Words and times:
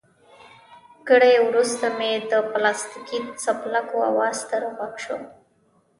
ګړی 1.09 1.33
وروسته 1.47 1.85
مې 1.97 2.11
د 2.31 2.33
پلاستیکي 2.51 3.19
څپلکو 3.43 3.97
اواز 4.09 4.37
تر 4.49 4.61
غوږو 4.75 4.97
شو. 5.03 5.17